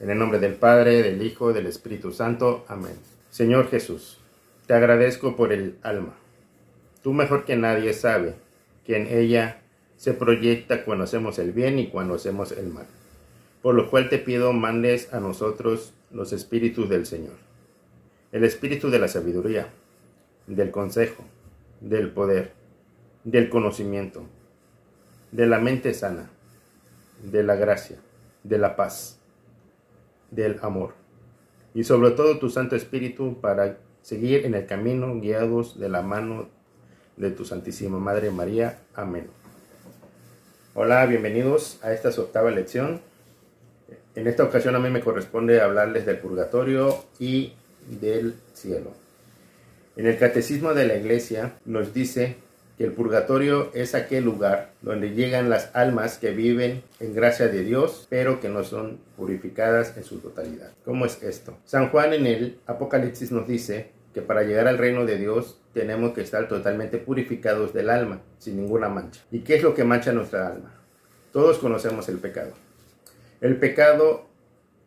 En 0.00 0.10
el 0.10 0.18
nombre 0.18 0.38
del 0.38 0.54
Padre, 0.54 1.02
del 1.02 1.20
Hijo, 1.22 1.52
del 1.52 1.66
Espíritu 1.66 2.12
Santo. 2.12 2.64
Amén. 2.68 2.94
Señor 3.30 3.68
Jesús, 3.68 4.18
te 4.68 4.74
agradezco 4.74 5.34
por 5.34 5.52
el 5.52 5.76
alma. 5.82 6.14
Tú 7.02 7.12
mejor 7.12 7.44
que 7.44 7.56
nadie 7.56 7.92
sabe 7.92 8.36
que 8.86 8.96
en 8.96 9.08
ella 9.08 9.60
se 9.96 10.12
proyecta 10.12 10.84
cuando 10.84 11.02
hacemos 11.02 11.40
el 11.40 11.50
bien 11.50 11.80
y 11.80 11.88
cuando 11.88 12.14
hacemos 12.14 12.52
el 12.52 12.68
mal. 12.68 12.86
Por 13.60 13.74
lo 13.74 13.90
cual 13.90 14.08
te 14.08 14.18
pido 14.18 14.52
mandes 14.52 15.12
a 15.12 15.18
nosotros 15.18 15.92
los 16.12 16.32
espíritus 16.32 16.88
del 16.88 17.04
Señor. 17.04 17.34
El 18.30 18.44
espíritu 18.44 18.90
de 18.90 19.00
la 19.00 19.08
sabiduría, 19.08 19.68
del 20.46 20.70
consejo, 20.70 21.24
del 21.80 22.10
poder, 22.10 22.52
del 23.24 23.48
conocimiento, 23.48 24.22
de 25.32 25.46
la 25.46 25.58
mente 25.58 25.92
sana, 25.92 26.30
de 27.24 27.42
la 27.42 27.56
gracia, 27.56 27.96
de 28.44 28.58
la 28.58 28.76
paz 28.76 29.18
del 30.30 30.58
amor. 30.62 30.94
Y 31.74 31.84
sobre 31.84 32.10
todo 32.12 32.38
tu 32.38 32.50
Santo 32.50 32.76
Espíritu 32.76 33.40
para 33.40 33.78
seguir 34.02 34.46
en 34.46 34.54
el 34.54 34.66
camino 34.66 35.20
guiados 35.20 35.78
de 35.78 35.88
la 35.88 36.02
mano 36.02 36.48
de 37.16 37.30
tu 37.30 37.44
Santísima 37.44 37.98
Madre 37.98 38.30
María. 38.30 38.80
Amén. 38.94 39.26
Hola, 40.74 41.04
bienvenidos 41.06 41.78
a 41.82 41.92
esta 41.92 42.08
octava 42.10 42.50
lección. 42.50 43.00
En 44.14 44.26
esta 44.26 44.44
ocasión 44.44 44.74
a 44.74 44.78
mí 44.78 44.90
me 44.90 45.00
corresponde 45.00 45.60
hablarles 45.60 46.06
del 46.06 46.18
purgatorio 46.18 47.04
y 47.18 47.52
del 48.00 48.34
cielo. 48.54 48.92
En 49.96 50.06
el 50.06 50.18
Catecismo 50.18 50.74
de 50.74 50.86
la 50.86 50.94
Iglesia 50.94 51.54
nos 51.64 51.92
dice 51.92 52.36
que 52.78 52.84
el 52.84 52.92
purgatorio 52.92 53.72
es 53.74 53.96
aquel 53.96 54.24
lugar 54.24 54.70
donde 54.82 55.10
llegan 55.10 55.50
las 55.50 55.74
almas 55.74 56.16
que 56.16 56.30
viven 56.30 56.84
en 57.00 57.12
gracia 57.12 57.48
de 57.48 57.64
Dios, 57.64 58.06
pero 58.08 58.38
que 58.38 58.48
no 58.48 58.62
son 58.62 59.00
purificadas 59.16 59.96
en 59.96 60.04
su 60.04 60.20
totalidad. 60.20 60.70
¿Cómo 60.84 61.04
es 61.04 61.20
esto? 61.24 61.58
San 61.64 61.90
Juan 61.90 62.12
en 62.12 62.26
el 62.28 62.60
Apocalipsis 62.66 63.32
nos 63.32 63.48
dice 63.48 63.90
que 64.14 64.22
para 64.22 64.44
llegar 64.44 64.68
al 64.68 64.78
reino 64.78 65.04
de 65.06 65.18
Dios 65.18 65.60
tenemos 65.74 66.12
que 66.12 66.20
estar 66.20 66.46
totalmente 66.46 66.98
purificados 66.98 67.74
del 67.74 67.90
alma, 67.90 68.20
sin 68.38 68.56
ninguna 68.56 68.88
mancha. 68.88 69.22
¿Y 69.32 69.40
qué 69.40 69.56
es 69.56 69.62
lo 69.64 69.74
que 69.74 69.82
mancha 69.82 70.12
nuestra 70.12 70.46
alma? 70.46 70.72
Todos 71.32 71.58
conocemos 71.58 72.08
el 72.08 72.18
pecado. 72.18 72.52
El 73.40 73.56
pecado 73.56 74.26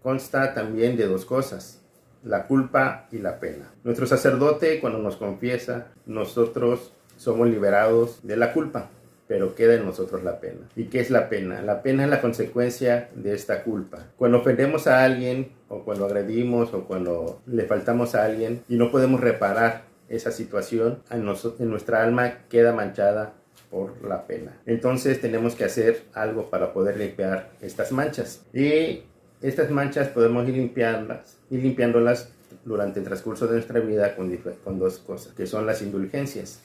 consta 0.00 0.54
también 0.54 0.96
de 0.96 1.08
dos 1.08 1.24
cosas, 1.24 1.80
la 2.22 2.46
culpa 2.46 3.08
y 3.10 3.18
la 3.18 3.40
pena. 3.40 3.72
Nuestro 3.82 4.06
sacerdote 4.06 4.78
cuando 4.78 5.00
nos 5.00 5.16
confiesa, 5.16 5.88
nosotros 6.06 6.92
somos 7.20 7.50
liberados 7.50 8.20
de 8.22 8.38
la 8.38 8.54
culpa, 8.54 8.88
pero 9.28 9.54
queda 9.54 9.74
en 9.74 9.84
nosotros 9.84 10.24
la 10.24 10.40
pena. 10.40 10.70
¿Y 10.74 10.84
qué 10.84 11.00
es 11.00 11.10
la 11.10 11.28
pena? 11.28 11.60
La 11.60 11.82
pena 11.82 12.04
es 12.04 12.10
la 12.10 12.22
consecuencia 12.22 13.10
de 13.14 13.34
esta 13.34 13.62
culpa. 13.62 14.06
Cuando 14.16 14.38
ofendemos 14.38 14.86
a 14.86 15.04
alguien, 15.04 15.52
o 15.68 15.84
cuando 15.84 16.06
agredimos, 16.06 16.72
o 16.72 16.84
cuando 16.84 17.42
le 17.46 17.64
faltamos 17.64 18.14
a 18.14 18.24
alguien 18.24 18.62
y 18.70 18.76
no 18.76 18.90
podemos 18.90 19.20
reparar 19.20 19.82
esa 20.08 20.32
situación, 20.32 21.02
en, 21.10 21.28
en 21.58 21.70
nuestra 21.70 22.02
alma 22.02 22.38
queda 22.48 22.72
manchada 22.72 23.34
por 23.70 24.02
la 24.02 24.26
pena. 24.26 24.58
Entonces 24.64 25.20
tenemos 25.20 25.54
que 25.54 25.64
hacer 25.64 26.04
algo 26.14 26.48
para 26.48 26.72
poder 26.72 26.96
limpiar 26.96 27.50
estas 27.60 27.92
manchas. 27.92 28.46
Y 28.54 29.02
estas 29.42 29.70
manchas 29.70 30.08
podemos 30.08 30.48
ir 30.48 30.54
limpiándolas, 30.54 31.36
ir 31.50 31.62
limpiándolas 31.62 32.32
durante 32.64 33.00
el 33.00 33.04
transcurso 33.04 33.46
de 33.46 33.52
nuestra 33.52 33.78
vida 33.80 34.16
con, 34.16 34.34
con 34.64 34.78
dos 34.78 34.98
cosas, 34.98 35.34
que 35.34 35.46
son 35.46 35.66
las 35.66 35.82
indulgencias. 35.82 36.62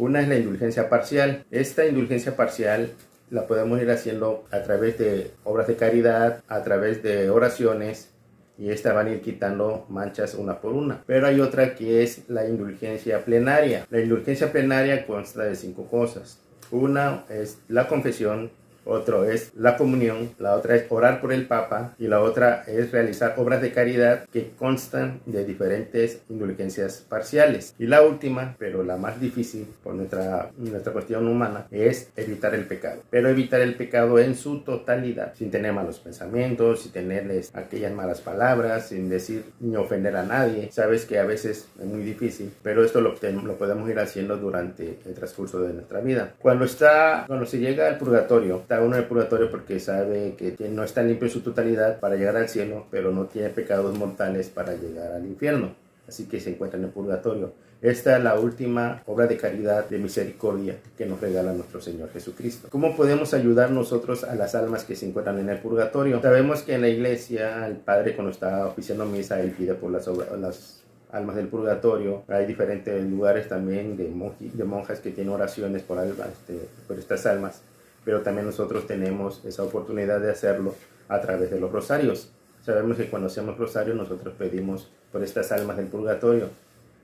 Una 0.00 0.22
es 0.22 0.28
la 0.28 0.38
indulgencia 0.38 0.88
parcial. 0.88 1.44
Esta 1.50 1.84
indulgencia 1.84 2.34
parcial 2.34 2.92
la 3.28 3.46
podemos 3.46 3.82
ir 3.82 3.90
haciendo 3.90 4.46
a 4.50 4.62
través 4.62 4.96
de 4.96 5.32
obras 5.44 5.66
de 5.66 5.76
caridad, 5.76 6.42
a 6.48 6.62
través 6.62 7.02
de 7.02 7.28
oraciones, 7.28 8.08
y 8.56 8.70
esta 8.70 8.94
van 8.94 9.08
a 9.08 9.10
ir 9.10 9.20
quitando 9.20 9.84
manchas 9.90 10.36
una 10.36 10.62
por 10.62 10.72
una. 10.72 11.02
Pero 11.06 11.26
hay 11.26 11.38
otra 11.42 11.74
que 11.74 12.02
es 12.02 12.30
la 12.30 12.48
indulgencia 12.48 13.26
plenaria. 13.26 13.86
La 13.90 14.00
indulgencia 14.00 14.50
plenaria 14.50 15.06
consta 15.06 15.42
de 15.42 15.54
cinco 15.54 15.84
cosas. 15.84 16.38
Una 16.70 17.26
es 17.28 17.58
la 17.68 17.86
confesión, 17.86 18.50
otro 18.84 19.24
es 19.24 19.52
la 19.56 19.76
comunión, 19.76 20.30
la 20.38 20.54
otra 20.54 20.76
es 20.76 20.86
orar 20.90 21.20
por 21.20 21.32
el 21.32 21.46
Papa 21.46 21.94
y 21.98 22.06
la 22.06 22.20
otra 22.20 22.64
es 22.66 22.90
realizar 22.92 23.34
obras 23.36 23.62
de 23.62 23.72
caridad 23.72 24.24
que 24.32 24.50
constan 24.58 25.20
de 25.26 25.44
diferentes 25.44 26.22
indulgencias 26.28 27.04
parciales. 27.08 27.74
Y 27.78 27.86
la 27.86 28.02
última, 28.02 28.56
pero 28.58 28.82
la 28.82 28.96
más 28.96 29.20
difícil 29.20 29.66
por 29.82 29.94
nuestra, 29.94 30.50
nuestra 30.56 30.92
cuestión 30.92 31.26
humana, 31.26 31.66
es 31.70 32.10
evitar 32.16 32.54
el 32.54 32.66
pecado. 32.66 33.02
Pero 33.10 33.28
evitar 33.28 33.60
el 33.60 33.74
pecado 33.74 34.18
en 34.18 34.34
su 34.34 34.60
totalidad, 34.60 35.34
sin 35.34 35.50
tener 35.50 35.72
malos 35.72 35.98
pensamientos, 35.98 36.82
sin 36.82 36.92
tenerles 36.92 37.54
aquellas 37.54 37.92
malas 37.92 38.20
palabras, 38.20 38.88
sin 38.88 39.08
decir 39.08 39.44
ni 39.60 39.76
ofender 39.76 40.16
a 40.16 40.24
nadie. 40.24 40.70
Sabes 40.72 41.04
que 41.04 41.18
a 41.18 41.24
veces 41.24 41.68
es 41.78 41.86
muy 41.86 42.02
difícil, 42.02 42.52
pero 42.62 42.84
esto 42.84 43.00
lo, 43.00 43.14
lo 43.44 43.54
podemos 43.56 43.88
ir 43.90 43.98
haciendo 43.98 44.36
durante 44.36 44.98
el 45.04 45.14
transcurso 45.14 45.60
de 45.60 45.72
nuestra 45.72 46.00
vida. 46.00 46.34
Cuando 46.38 46.64
está, 46.64 47.24
cuando 47.26 47.46
se 47.46 47.58
llega 47.58 47.88
al 47.88 47.98
purgatorio, 47.98 48.64
está 48.70 48.84
uno 48.84 48.94
en 48.94 49.02
el 49.02 49.08
purgatorio 49.08 49.50
porque 49.50 49.80
sabe 49.80 50.36
que 50.38 50.68
no 50.68 50.84
está 50.84 51.02
limpio 51.02 51.26
en 51.26 51.32
su 51.32 51.40
totalidad 51.40 51.98
para 51.98 52.14
llegar 52.14 52.36
al 52.36 52.48
cielo, 52.48 52.86
pero 52.88 53.10
no 53.10 53.24
tiene 53.24 53.48
pecados 53.48 53.98
mortales 53.98 54.48
para 54.48 54.74
llegar 54.76 55.10
al 55.10 55.26
infierno. 55.26 55.74
Así 56.06 56.26
que 56.26 56.38
se 56.38 56.50
encuentra 56.50 56.78
en 56.78 56.84
el 56.84 56.92
purgatorio. 56.92 57.52
Esta 57.82 58.16
es 58.16 58.22
la 58.22 58.38
última 58.38 59.02
obra 59.06 59.26
de 59.26 59.36
caridad, 59.36 59.88
de 59.88 59.98
misericordia 59.98 60.76
que 60.96 61.04
nos 61.04 61.20
regala 61.20 61.52
nuestro 61.52 61.80
Señor 61.80 62.10
Jesucristo. 62.12 62.68
¿Cómo 62.70 62.94
podemos 62.94 63.34
ayudar 63.34 63.72
nosotros 63.72 64.22
a 64.22 64.36
las 64.36 64.54
almas 64.54 64.84
que 64.84 64.94
se 64.94 65.08
encuentran 65.08 65.40
en 65.40 65.48
el 65.48 65.58
purgatorio? 65.58 66.22
Sabemos 66.22 66.62
que 66.62 66.74
en 66.74 66.82
la 66.82 66.88
iglesia 66.88 67.66
el 67.66 67.74
Padre 67.74 68.14
cuando 68.14 68.30
está 68.30 68.66
oficiando 68.66 69.04
misa, 69.04 69.40
él 69.40 69.50
pide 69.50 69.74
por 69.74 69.90
las, 69.90 70.06
las 70.06 70.84
almas 71.10 71.34
del 71.34 71.48
purgatorio. 71.48 72.22
Hay 72.28 72.46
diferentes 72.46 73.02
lugares 73.02 73.48
también 73.48 73.96
de, 73.96 74.04
de 74.04 74.64
monjas 74.64 75.00
que 75.00 75.10
tienen 75.10 75.32
oraciones 75.32 75.82
por, 75.82 75.98
este, 75.98 76.68
por 76.86 76.96
estas 76.96 77.26
almas 77.26 77.62
pero 78.04 78.22
también 78.22 78.46
nosotros 78.46 78.86
tenemos 78.86 79.44
esa 79.44 79.62
oportunidad 79.62 80.20
de 80.20 80.30
hacerlo 80.30 80.74
a 81.08 81.20
través 81.20 81.50
de 81.50 81.60
los 81.60 81.70
rosarios. 81.70 82.32
Sabemos 82.64 82.96
que 82.96 83.08
cuando 83.08 83.28
hacemos 83.28 83.58
rosario 83.58 83.94
nosotros 83.94 84.34
pedimos 84.38 84.90
por 85.12 85.22
estas 85.22 85.50
almas 85.52 85.76
del 85.76 85.86
purgatorio 85.86 86.48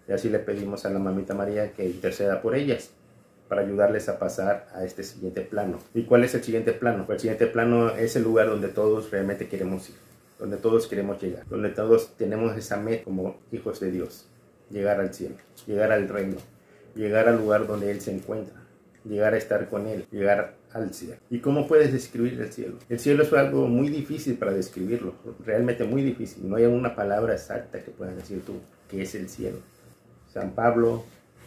y 0.08 0.12
así 0.12 0.28
le 0.28 0.38
pedimos 0.38 0.84
a 0.84 0.90
la 0.90 0.98
mamita 0.98 1.34
María 1.34 1.72
que 1.72 1.84
interceda 1.84 2.40
por 2.40 2.54
ellas 2.54 2.90
para 3.48 3.62
ayudarles 3.62 4.08
a 4.08 4.18
pasar 4.18 4.66
a 4.74 4.84
este 4.84 5.02
siguiente 5.02 5.42
plano. 5.42 5.78
¿Y 5.94 6.02
cuál 6.02 6.24
es 6.24 6.34
el 6.34 6.42
siguiente 6.42 6.72
plano? 6.72 7.06
Pues 7.06 7.16
el 7.16 7.20
siguiente 7.20 7.46
plano 7.46 7.90
es 7.90 8.16
el 8.16 8.24
lugar 8.24 8.48
donde 8.48 8.68
todos 8.68 9.10
realmente 9.10 9.48
queremos 9.48 9.88
ir, 9.88 9.96
donde 10.38 10.56
todos 10.56 10.86
queremos 10.86 11.20
llegar, 11.22 11.46
donde 11.48 11.70
todos 11.70 12.16
tenemos 12.16 12.56
esa 12.56 12.76
meta 12.76 13.04
como 13.04 13.36
hijos 13.52 13.80
de 13.80 13.90
Dios, 13.90 14.26
llegar 14.70 15.00
al 15.00 15.14
cielo, 15.14 15.36
llegar 15.66 15.92
al 15.92 16.08
reino, 16.08 16.36
llegar 16.94 17.28
al 17.28 17.38
lugar 17.38 17.66
donde 17.66 17.90
Él 17.90 18.00
se 18.00 18.12
encuentra 18.12 18.66
llegar 19.08 19.34
a 19.34 19.36
estar 19.38 19.68
con 19.68 19.86
Él, 19.86 20.06
llegar 20.10 20.54
al 20.82 20.94
cielo. 20.94 21.16
¿Y 21.30 21.38
cómo 21.38 21.66
puedes 21.66 21.92
describir 21.92 22.40
el 22.40 22.52
cielo? 22.52 22.78
El 22.88 22.98
cielo 22.98 23.22
es 23.22 23.32
algo 23.32 23.66
muy 23.66 23.88
difícil 23.88 24.36
para 24.36 24.52
describirlo, 24.52 25.14
realmente 25.44 25.84
muy 25.84 26.02
difícil. 26.02 26.48
No 26.48 26.56
hay 26.56 26.64
una 26.64 26.94
palabra 26.94 27.34
exacta 27.34 27.80
que 27.82 27.90
puedas 27.90 28.16
decir 28.16 28.42
tú 28.44 28.54
que 28.88 29.02
es 29.02 29.14
el 29.14 29.28
cielo. 29.28 29.58
San 30.32 30.52
Pablo 30.52 31.04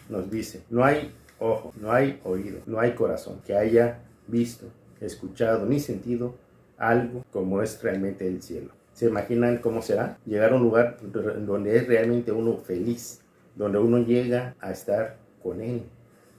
nos 0.10 0.30
dice, 0.30 0.64
no 0.70 0.84
hay 0.84 1.12
ojo, 1.40 1.74
no 1.80 1.92
hay 1.92 2.20
oído, 2.24 2.60
no 2.66 2.80
hay 2.80 2.94
corazón 2.94 3.40
que 3.46 3.56
haya 3.56 4.00
visto, 4.28 4.66
escuchado 5.00 5.66
ni 5.66 5.80
sentido 5.80 6.36
algo 6.78 7.26
como 7.32 7.62
es 7.62 7.82
realmente 7.82 8.28
el 8.28 8.42
cielo. 8.42 8.72
¿Se 8.94 9.08
imaginan 9.08 9.60
cómo 9.60 9.82
será? 9.82 10.18
Llegar 10.26 10.52
a 10.52 10.56
un 10.56 10.64
lugar 10.64 10.98
donde 11.02 11.78
es 11.78 11.88
realmente 11.88 12.32
uno 12.32 12.58
feliz, 12.58 13.22
donde 13.56 13.78
uno 13.78 14.00
llega 14.00 14.56
a 14.60 14.72
estar 14.72 15.18
con 15.42 15.62
Él, 15.62 15.84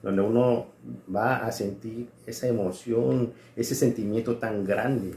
donde 0.02 0.22
uno 0.22 0.66
va 1.14 1.46
a 1.46 1.52
sentir 1.52 2.08
esa 2.26 2.48
emoción, 2.48 3.32
ese 3.56 3.74
sentimiento 3.74 4.36
tan 4.36 4.64
grande, 4.64 5.14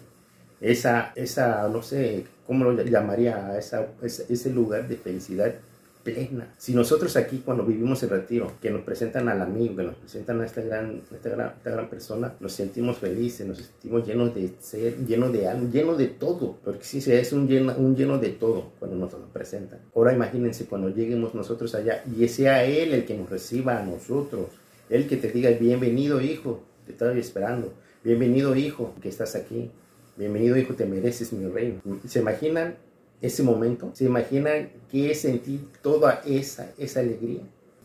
esa, 0.59 1.11
esa 1.15 1.67
no 1.67 1.81
sé, 1.81 2.25
¿cómo 2.47 2.63
lo 2.65 2.81
llamaría? 2.83 3.57
Esa, 3.57 3.87
ese 4.01 4.49
lugar 4.49 4.87
de 4.87 4.97
felicidad 4.97 5.53
plena. 6.03 6.53
Si 6.57 6.73
nosotros 6.73 7.15
aquí 7.15 7.41
cuando 7.43 7.65
vivimos 7.65 8.03
el 8.03 8.09
retiro, 8.09 8.51
que 8.61 8.69
nos 8.69 8.81
presentan 8.81 9.29
al 9.29 9.41
amigo, 9.41 9.75
que 9.75 9.83
nos 9.83 9.95
presentan 9.95 10.41
a 10.41 10.45
esta 10.45 10.61
gran, 10.61 11.01
esta 11.11 11.29
gran, 11.29 11.53
esta 11.57 11.71
gran 11.71 11.89
persona, 11.89 12.33
nos 12.39 12.51
sentimos 12.51 12.97
felices, 12.97 13.47
nos 13.47 13.57
sentimos 13.57 14.05
llenos 14.05 14.35
de 14.35 14.53
ser, 14.59 14.97
llenos 15.05 15.31
de 15.31 15.47
algo, 15.47 15.69
llenos 15.69 15.97
de 15.97 16.07
todo, 16.07 16.57
porque 16.63 16.83
sí, 16.83 17.01
es 17.11 17.33
un 17.33 17.47
lleno, 17.47 17.73
un 17.77 17.95
lleno 17.95 18.17
de 18.17 18.29
todo 18.29 18.71
cuando 18.79 18.97
nos 18.97 19.13
lo 19.13 19.27
presentan. 19.27 19.79
Ahora 19.95 20.13
imagínense 20.13 20.65
cuando 20.65 20.89
lleguemos 20.89 21.33
nosotros 21.33 21.73
allá 21.73 22.03
y 22.05 22.27
sea 22.27 22.65
Él 22.65 22.93
el 22.93 23.05
que 23.05 23.17
nos 23.17 23.29
reciba 23.29 23.79
a 23.79 23.83
nosotros 23.83 24.47
el 24.89 25.07
que 25.07 25.17
te 25.17 25.29
diga, 25.29 25.49
bienvenido 25.51 26.21
hijo, 26.21 26.61
te 26.85 26.91
estoy 26.91 27.19
esperando. 27.19 27.73
Bienvenido 28.03 28.55
hijo, 28.55 28.93
que 29.01 29.09
estás 29.09 29.35
aquí. 29.35 29.71
Bienvenido 30.17 30.57
hijo, 30.57 30.73
te 30.73 30.85
mereces 30.85 31.31
mi 31.33 31.49
reino. 31.49 31.79
¿Se 32.05 32.19
imaginan 32.19 32.75
ese 33.21 33.43
momento? 33.43 33.91
¿Se 33.93 34.05
imaginan 34.05 34.69
qué 34.91 35.11
es 35.11 35.21
sentir 35.21 35.67
toda 35.81 36.21
esa, 36.25 36.69
esa 36.77 36.99
alegría? 36.99 37.41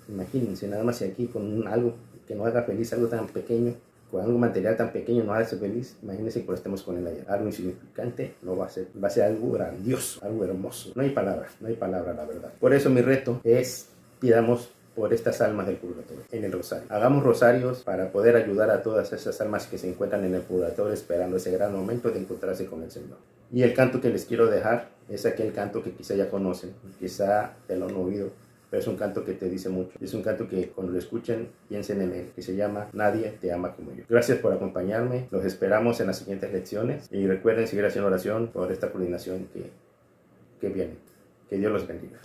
Imagínense 0.09 0.67
nada 0.67 0.83
más 0.83 1.01
aquí 1.03 1.27
con 1.27 1.67
algo 1.69 1.95
que 2.27 2.35
no 2.35 2.45
haga 2.45 2.63
feliz, 2.65 2.93
algo 2.93 3.07
tan 3.07 3.29
pequeño, 3.29 3.75
con 4.11 4.23
algo 4.23 4.37
material 4.39 4.77
tan 4.77 4.93
pequeño 4.93 5.23
no 5.23 5.33
hace 5.35 5.57
feliz, 5.57 5.97
imagínense 6.03 6.45
que 6.45 6.53
estemos 6.53 6.83
con 6.83 6.99
él 6.99 7.07
allá. 7.07 7.25
Algo 7.29 7.47
insignificante 7.47 8.35
no 8.43 8.57
va 8.57 8.67
a 8.67 8.71
ser, 8.71 8.89
va 9.03 9.09
a 9.09 9.11
ser 9.11 9.23
algo 9.25 9.53
grandioso, 9.53 10.21
algo 10.25 10.45
hermoso. 10.45 10.93
No 10.95 11.03
hay 11.03 11.11
palabra, 11.11 11.49
no 11.61 11.69
hay 11.69 11.75
palabra, 11.75 12.13
la 12.13 12.25
verdad. 12.25 12.53
Por 12.59 12.75
eso 12.75 12.91
mi 12.91 13.03
reto 13.03 13.41
es, 13.45 13.87
pidamos 14.19 14.71
por 14.97 15.15
estas 15.15 15.41
almas 15.41 15.67
del 15.67 15.77
purgatorio 15.77 16.18
en 16.31 16.45
el 16.45 16.53
rosario. 16.53 16.87
Hagamos 16.91 17.23
rosarios 17.23 17.83
para 17.83 18.13
poder 18.13 18.37
ayudar 18.37 18.71
a 18.71 18.83
todas 18.83 19.13
esas 19.13 19.41
almas 19.41 19.67
que 19.67 19.79
se 19.79 19.89
encuentran 19.89 20.25
en 20.25 20.35
el 20.35 20.43
purgatorio 20.43 20.93
esperando 20.93 21.37
ese 21.37 21.51
gran 21.51 21.73
momento 21.73 22.11
de 22.11 22.21
encontrarse 22.21 22.67
con 22.67 22.83
el 22.83 22.91
Señor. 22.91 23.17
Y 23.53 23.63
el 23.63 23.73
canto 23.73 24.01
que 24.01 24.11
les 24.11 24.27
quiero 24.27 24.47
dejar 24.47 24.91
es 25.09 25.25
aquel 25.25 25.53
canto 25.53 25.83
que 25.83 25.93
quizá 25.93 26.15
ya 26.15 26.29
conocen, 26.29 26.75
quizá 26.99 27.55
te 27.67 27.77
lo 27.77 27.87
han 27.87 27.97
oído, 27.97 28.31
pero 28.71 28.83
es 28.83 28.87
un 28.87 28.97
canto 28.97 29.25
que 29.25 29.33
te 29.33 29.49
dice 29.49 29.71
mucho. 29.71 29.93
Es 30.01 30.13
un 30.13 30.23
canto 30.23 30.47
que 30.47 30.69
cuando 30.69 30.93
lo 30.93 30.99
escuchen 30.99 31.49
piensen 31.69 32.03
en 32.03 32.13
él, 32.13 32.31
que 32.35 32.43
se 32.43 32.55
llama 32.55 32.89
Nadie 32.93 33.35
te 33.41 33.51
ama 33.51 33.75
como 33.75 33.95
yo. 33.95 34.05
Gracias 34.09 34.39
por 34.39 34.53
acompañarme, 34.53 35.29
los 35.31 35.47
esperamos 35.47 36.01
en 36.01 36.09
las 36.09 36.19
siguientes 36.19 36.53
lecciones 36.53 37.09
y 37.11 37.27
recuerden 37.27 37.67
seguir 37.67 37.87
haciendo 37.87 38.09
oración 38.09 38.49
por 38.49 38.71
esta 38.71 38.91
coordinación 38.91 39.49
que, 39.55 39.71
que 40.61 40.69
viene. 40.69 40.97
Que 41.49 41.57
Dios 41.57 41.73
los 41.73 41.87
bendiga. 41.87 42.19